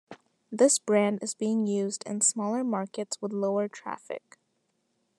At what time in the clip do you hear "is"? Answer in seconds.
1.21-1.35